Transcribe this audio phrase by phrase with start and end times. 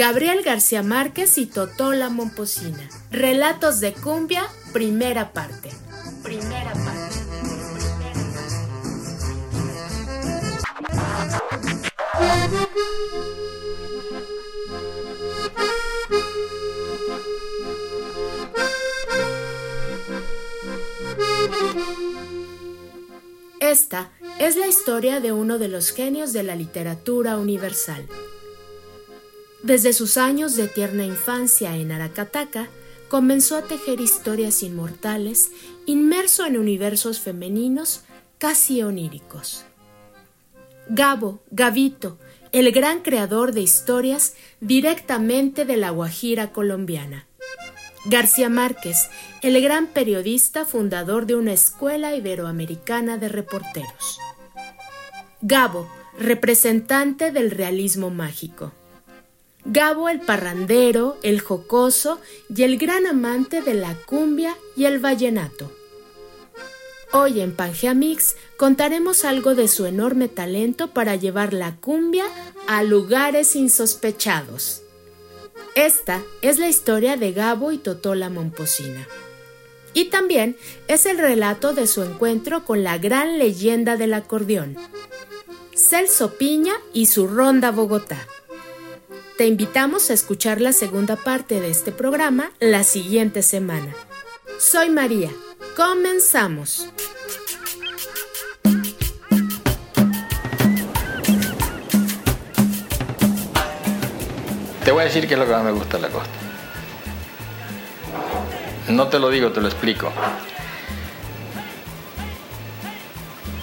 [0.00, 2.88] Gabriel García Márquez y Totola Momposina.
[3.10, 5.68] Relatos de cumbia, primera parte.
[6.22, 7.16] Primera parte.
[23.60, 28.08] Esta es la historia de uno de los genios de la literatura universal,
[29.70, 32.66] desde sus años de tierna infancia en Aracataca,
[33.08, 35.52] comenzó a tejer historias inmortales,
[35.86, 38.02] inmerso en universos femeninos
[38.38, 39.64] casi oníricos.
[40.88, 42.18] Gabo, Gavito,
[42.50, 47.28] el gran creador de historias directamente de la Guajira colombiana.
[48.06, 49.08] García Márquez,
[49.40, 54.18] el gran periodista fundador de una escuela iberoamericana de reporteros.
[55.42, 58.72] Gabo, representante del realismo mágico.
[59.64, 62.18] Gabo el parrandero, el jocoso
[62.54, 65.70] y el gran amante de la cumbia y el vallenato.
[67.12, 72.24] Hoy en Pangea Mix contaremos algo de su enorme talento para llevar la cumbia
[72.68, 74.82] a lugares insospechados.
[75.74, 79.06] Esta es la historia de Gabo y Totola Momposina.
[79.92, 80.56] Y también
[80.88, 84.76] es el relato de su encuentro con la gran leyenda del acordeón,
[85.74, 88.26] Celso Piña y su Ronda Bogotá.
[89.40, 93.94] Te invitamos a escuchar la segunda parte de este programa la siguiente semana.
[94.58, 95.30] Soy María.
[95.74, 96.86] Comenzamos.
[104.84, 106.34] Te voy a decir qué es lo que más me gusta de la costa.
[108.90, 110.12] No te lo digo, te lo explico.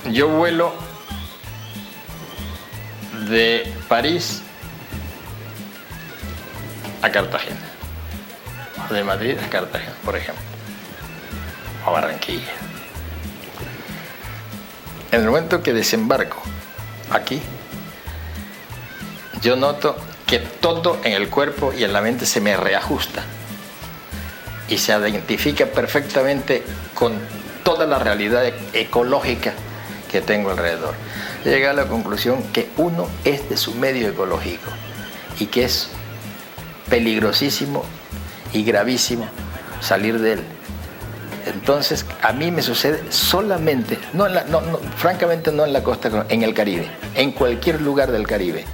[0.09, 0.73] Yo vuelo
[3.29, 4.41] de París
[7.07, 7.59] a Cartagena.
[8.89, 10.43] De Madrid a Cartagena, por ejemplo.
[11.85, 12.51] O a Barranquilla.
[15.11, 16.41] En el momento que desembarco
[17.11, 17.41] aquí,
[19.41, 23.23] yo noto que todo en el cuerpo y en la mente se me reajusta
[24.67, 26.63] y se identifica perfectamente
[26.93, 27.13] con
[27.63, 28.43] toda la realidad
[28.73, 29.53] ecológica
[30.11, 30.95] que tengo alrededor.
[31.45, 34.71] Llega a la conclusión que uno es de su medio ecológico
[35.39, 35.89] y que es
[36.89, 37.83] peligrosísimo
[38.53, 39.27] y gravísimo
[39.81, 40.39] salir de él.
[41.45, 44.27] Entonces, a mí me sucede solamente, no,
[44.97, 48.65] francamente no en la costa, en el Caribe, en cualquier lugar del Caribe.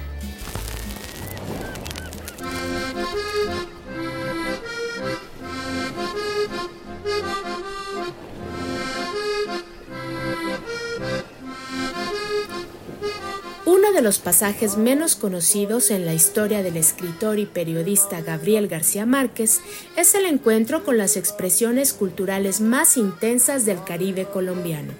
[13.94, 19.60] De los pasajes menos conocidos en la historia del escritor y periodista Gabriel García Márquez
[19.96, 24.92] es el encuentro con las expresiones culturales más intensas del Caribe colombiano.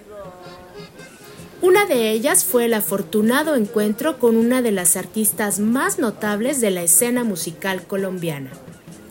[1.61, 6.71] Una de ellas fue el afortunado encuentro con una de las artistas más notables de
[6.71, 8.51] la escena musical colombiana,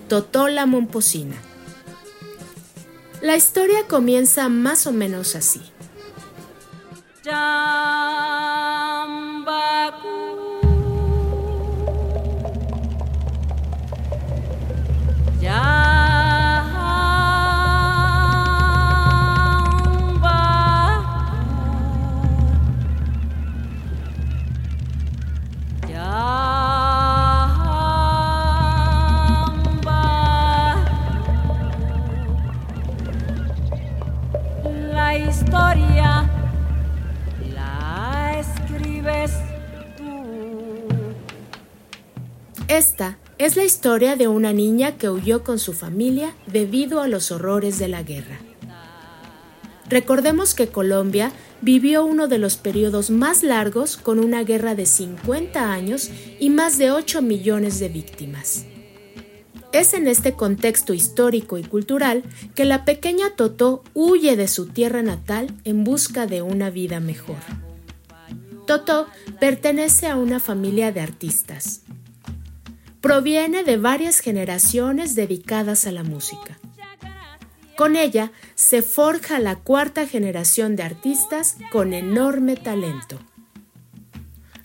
[0.08, 1.36] Totola Momposina.
[3.20, 5.60] La historia comienza más o menos así.
[9.44, 10.43] La
[43.84, 48.02] historia de una niña que huyó con su familia debido a los horrores de la
[48.02, 48.38] guerra.
[49.90, 55.70] Recordemos que Colombia vivió uno de los periodos más largos con una guerra de 50
[55.70, 56.10] años
[56.40, 58.64] y más de 8 millones de víctimas.
[59.72, 62.22] Es en este contexto histórico y cultural
[62.54, 67.36] que la pequeña Totó huye de su tierra natal en busca de una vida mejor.
[68.66, 69.08] Totó
[69.40, 71.82] pertenece a una familia de artistas.
[73.04, 76.58] Proviene de varias generaciones dedicadas a la música.
[77.76, 83.18] Con ella se forja la cuarta generación de artistas con enorme talento.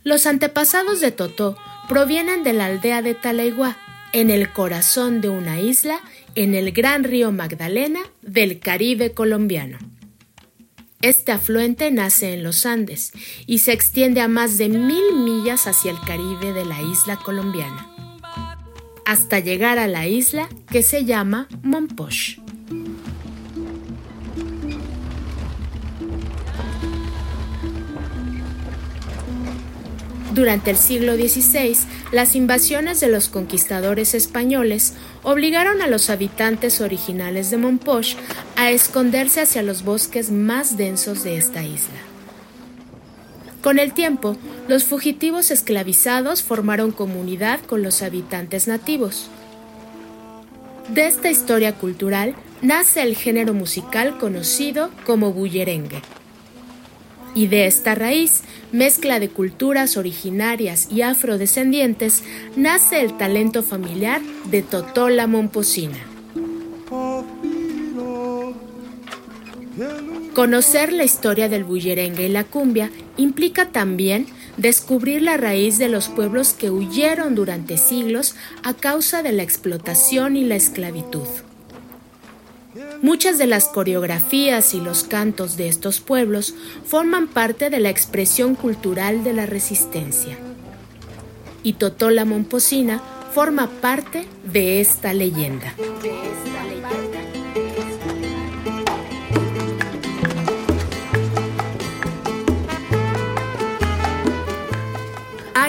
[0.05, 1.57] Los antepasados de Totó
[1.89, 3.77] provienen de la aldea de Talaiguá,
[4.13, 5.99] en el corazón de una isla
[6.35, 9.77] en el gran río Magdalena del Caribe colombiano.
[11.01, 13.11] Este afluente nace en los Andes
[13.47, 17.98] y se extiende a más de mil millas hacia el Caribe de la isla colombiana,
[19.09, 22.39] hasta llegar a la isla que se llama Monpoche.
[30.35, 31.75] Durante el siglo XVI,
[32.11, 38.15] las invasiones de los conquistadores españoles obligaron a los habitantes originales de Monpoche
[38.57, 41.99] a esconderse hacia los bosques más densos de esta isla.
[43.61, 44.37] Con el tiempo,
[44.69, 49.29] los fugitivos esclavizados formaron comunidad con los habitantes nativos.
[50.87, 56.01] De esta historia cultural nace el género musical conocido como bullerengue.
[57.35, 58.41] Y de esta raíz,
[58.71, 62.23] mezcla de culturas originarias y afrodescendientes,
[62.55, 65.99] nace el talento familiar de Totola Momposina.
[70.33, 74.27] Conocer la historia del bullerengue y la cumbia implica también
[74.57, 80.35] descubrir la raíz de los pueblos que huyeron durante siglos a causa de la explotación
[80.35, 81.27] y la esclavitud.
[83.01, 86.53] Muchas de las coreografías y los cantos de estos pueblos
[86.85, 90.37] forman parte de la expresión cultural de la resistencia.
[91.63, 93.01] Y Totola Momposina
[93.33, 95.73] forma parte de esta leyenda.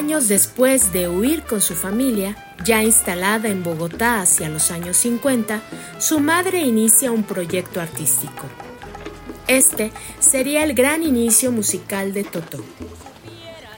[0.00, 5.60] Años después de huir con su familia, ya instalada en Bogotá hacia los años 50,
[5.98, 8.44] su madre inicia un proyecto artístico.
[9.46, 12.64] Este sería el gran inicio musical de Totó.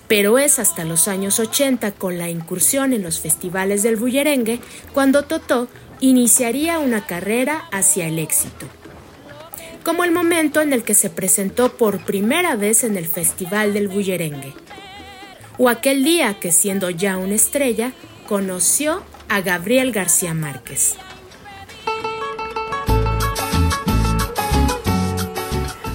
[0.06, 4.60] Pero es hasta los años 80, con la incursión en los festivales del bullerengue,
[4.94, 5.66] cuando Totó
[5.98, 8.66] iniciaría una carrera hacia el éxito.
[9.82, 13.88] Como el momento en el que se presentó por primera vez en el Festival del
[13.88, 14.54] Bullerengue.
[15.58, 17.93] O aquel día que siendo ya una estrella,
[18.26, 20.96] conoció a Gabriel García Márquez.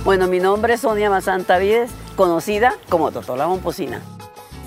[0.05, 3.47] Bueno, mi nombre es Sonia Mazanta Vides, conocida como Totola.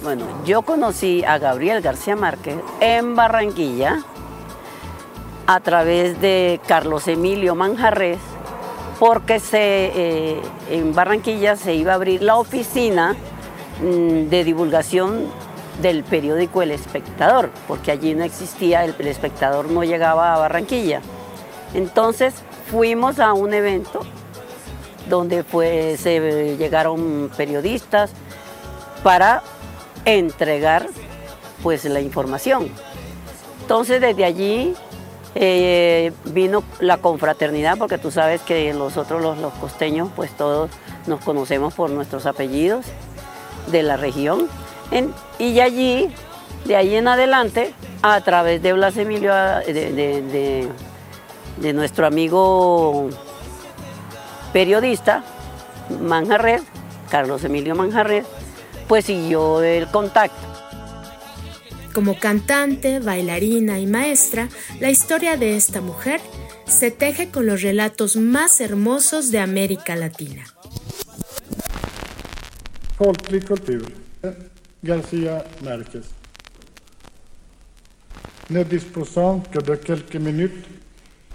[0.02, 4.02] Bueno, yo conocí a Gabriel García Márquez en Barranquilla
[5.46, 8.18] a través de Carlos Emilio Manjarres,
[8.98, 13.16] porque eh, en Barranquilla se iba a abrir la oficina
[13.80, 15.26] de divulgación
[15.80, 21.00] del periódico El Espectador, porque allí no existía, el, Espectador no llegaba a Barranquilla.
[21.74, 22.34] Entonces
[22.70, 24.00] fuimos a un evento
[25.08, 25.44] donde
[25.98, 28.10] se llegaron periodistas
[29.02, 29.42] para
[30.04, 30.86] entregar
[31.62, 32.68] pues la información.
[33.62, 34.74] Entonces desde allí
[35.34, 40.70] eh, vino la confraternidad, porque tú sabes que nosotros los costeños pues todos
[41.06, 42.84] nos conocemos por nuestros apellidos
[43.68, 44.48] de la región
[45.38, 46.08] y allí,
[46.64, 50.68] de ahí en adelante, a través de Blas Emilio, de,
[51.74, 53.08] nuestro amigo
[54.52, 55.24] periodista,
[56.00, 56.62] Manjarred,
[57.10, 58.24] Carlos Emilio Manjarred,
[58.88, 60.48] pues siguió el contacto.
[61.94, 64.48] Como cantante, bailarina y maestra,
[64.80, 66.20] la historia de esta mujer
[66.66, 70.44] se teje con los relatos más hermosos de América Latina.
[74.84, 76.04] Garcia Marquez.
[78.50, 80.66] Ne disposant que de quelques minutes,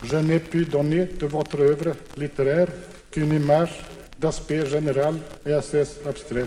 [0.03, 2.67] je n'ai pu donner de votre œuvre littéraire
[3.09, 3.81] qu'une image
[4.19, 6.45] d'aspect général et assez abstrait.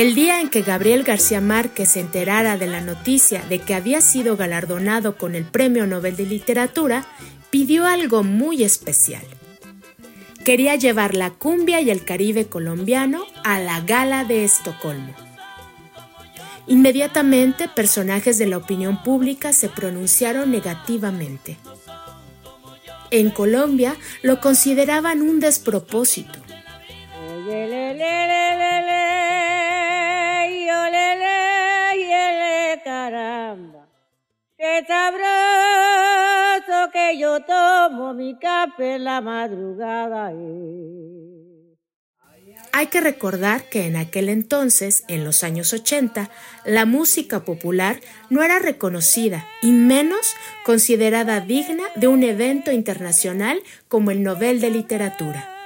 [0.00, 4.00] El día en que Gabriel García Márquez se enterara de la noticia de que había
[4.00, 7.04] sido galardonado con el Premio Nobel de Literatura,
[7.50, 9.20] pidió algo muy especial.
[10.42, 15.14] Quería llevar la cumbia y el Caribe colombiano a la gala de Estocolmo.
[16.66, 21.58] Inmediatamente personajes de la opinión pública se pronunciaron negativamente.
[23.10, 26.38] En Colombia lo consideraban un despropósito.
[36.92, 40.32] Que yo tomo mi café en la madrugada.
[42.72, 46.30] Hay que recordar que en aquel entonces, en los años 80,
[46.64, 50.34] la música popular no era reconocida y menos
[50.64, 55.59] considerada digna de un evento internacional como el Nobel de Literatura.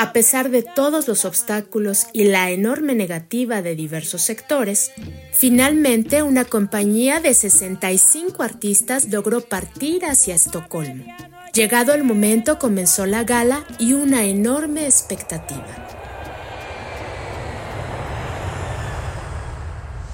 [0.00, 4.92] A pesar de todos los obstáculos y la enorme negativa de diversos sectores,
[5.30, 11.04] finalmente una compañía de 65 artistas logró partir hacia Estocolmo.
[11.52, 15.66] Llegado el momento comenzó la gala y una enorme expectativa.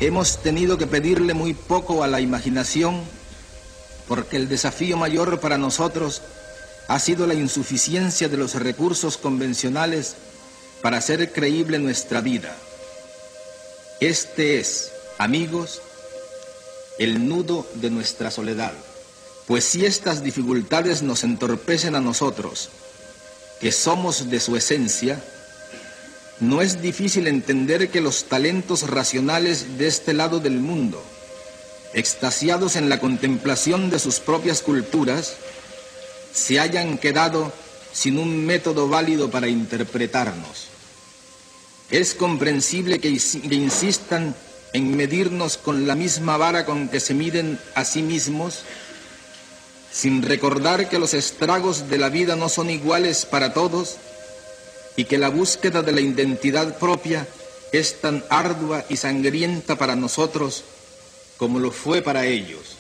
[0.01, 3.03] Hemos tenido que pedirle muy poco a la imaginación
[4.09, 6.23] porque el desafío mayor para nosotros
[6.89, 10.15] ha sido la insuficiencia de los recursos convencionales
[10.83, 12.57] para hacer creíble nuestra vida.
[14.01, 15.81] Este es, amigos,
[16.99, 18.73] el nudo de nuestra soledad.
[19.47, 22.69] Pues si estas dificultades nos entorpecen a nosotros,
[23.61, 25.23] que somos de su esencia,
[26.41, 31.03] no es difícil entender que los talentos racionales de este lado del mundo,
[31.95, 35.37] extasiados en la contemplación de sus propias culturas,
[36.37, 37.51] se hayan quedado
[37.93, 40.69] sin un método válido para interpretarnos.
[41.91, 44.35] Es comprensible que, insistan
[44.75, 48.61] en medirnos con la misma vara con que se miden a sí mismos,
[49.91, 53.97] sin recordar que los estragos de la vida no son iguales para todos
[54.95, 57.27] y que la búsqueda de la identidad propia
[57.73, 60.65] es tan ardua y sangrienta para nosotros
[61.39, 62.77] como lo fue para ellos.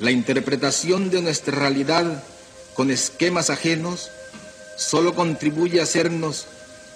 [0.00, 2.24] La interpretación de nuestra realidad
[2.74, 4.08] con esquemas ajenos
[4.78, 6.46] solo contribuye a hacernos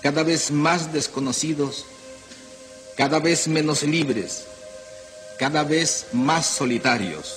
[0.03, 1.85] cada vez más desconocidos,
[2.97, 4.47] cada vez menos libres,
[5.39, 7.37] cada vez más solitarios.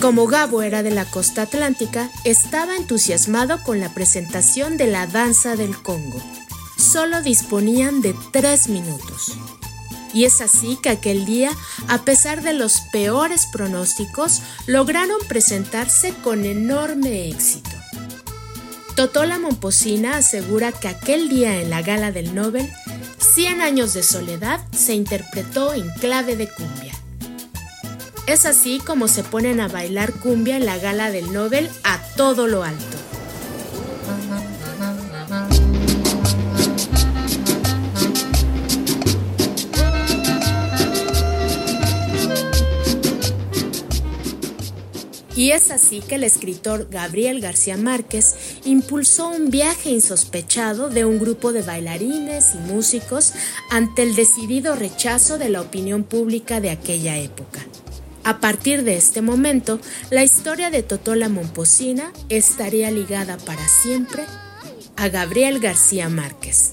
[0.00, 5.54] Como Gabo era de la costa atlántica, estaba entusiasmado con la presentación de la danza
[5.54, 6.20] del Congo
[6.82, 9.32] solo disponían de tres minutos.
[10.12, 11.50] Y es así que aquel día,
[11.88, 17.70] a pesar de los peores pronósticos, lograron presentarse con enorme éxito.
[18.94, 22.70] Totola Momposina asegura que aquel día en la gala del Nobel,
[23.34, 26.92] Cien años de soledad se interpretó en clave de cumbia.
[28.26, 32.46] Es así como se ponen a bailar cumbia en la gala del Nobel a todo
[32.46, 33.01] lo alto.
[45.34, 51.18] Y es así que el escritor Gabriel García Márquez impulsó un viaje insospechado de un
[51.18, 53.32] grupo de bailarines y músicos
[53.70, 57.60] ante el decidido rechazo de la opinión pública de aquella época.
[58.24, 64.24] A partir de este momento, la historia de Totola Momposina estaría ligada para siempre
[64.96, 66.72] a Gabriel García Márquez.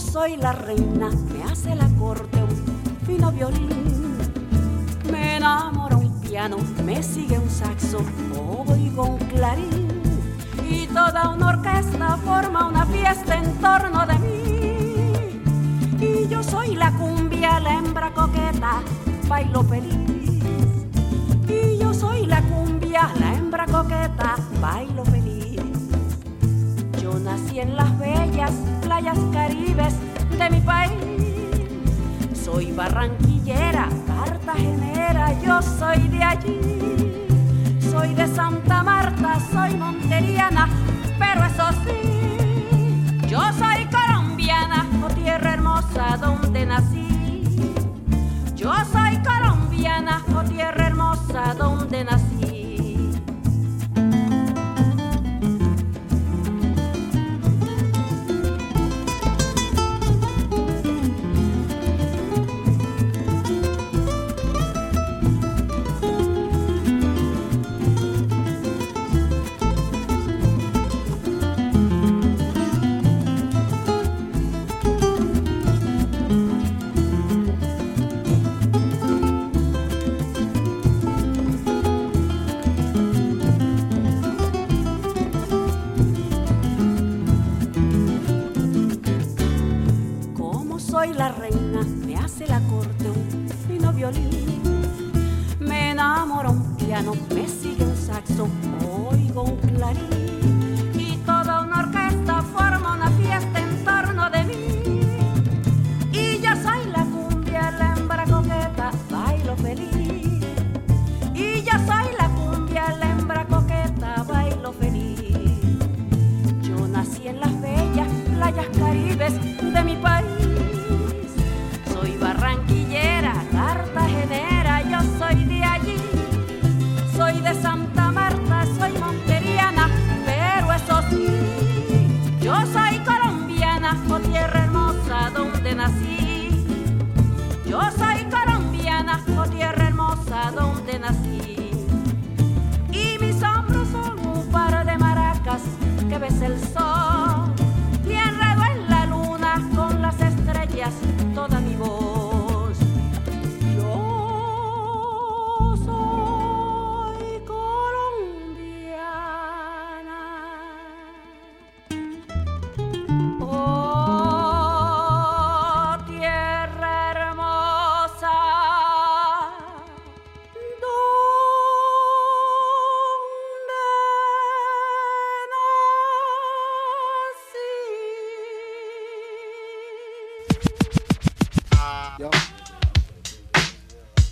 [0.00, 3.68] Soy la reina, me hace la corte un fino violín.
[5.12, 7.98] enamora un piano, me sigue un saxo,
[8.66, 9.88] oigo un clarín
[10.68, 14.40] y toda una orquesta forma una fiesta en torno de mí.
[16.00, 18.82] Y yo soy la cumbia, la hembra coqueta,
[19.28, 20.42] bailo feliz.
[21.48, 25.29] Y yo soy la cumbia, la hembra coqueta, bailo feliz.
[27.24, 29.94] Nací en las bellas playas caribes
[30.38, 30.92] de mi país.
[32.32, 36.58] Soy barranquillera, cartagenera, yo soy de allí.
[37.90, 40.68] Soy de Santa Marta, soy monteriana,
[41.18, 47.06] pero eso sí, yo soy colombiana, oh tierra hermosa donde nací.
[48.56, 52.49] Yo soy colombiana, oh tierra hermosa donde nací.